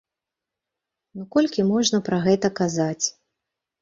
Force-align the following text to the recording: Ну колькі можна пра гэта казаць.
Ну 1.19 1.27
колькі 1.37 1.67
можна 1.73 1.97
пра 2.11 2.17
гэта 2.29 2.47
казаць. 2.61 3.05